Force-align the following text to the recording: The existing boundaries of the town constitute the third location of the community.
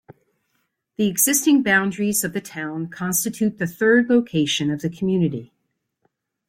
The 0.95 1.05
existing 1.07 1.61
boundaries 1.61 2.23
of 2.23 2.33
the 2.33 2.41
town 2.41 2.87
constitute 2.87 3.59
the 3.59 3.67
third 3.67 4.09
location 4.09 4.71
of 4.71 4.81
the 4.81 4.89
community. 4.89 5.53